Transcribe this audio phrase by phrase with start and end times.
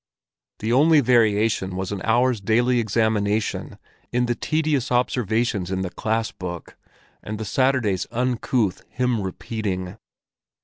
[0.61, 3.77] The only variation was an hour's daily examination
[4.11, 6.75] in the tedious observations in the class book,
[7.21, 9.97] and the Saturday's uncouth hymn repeating.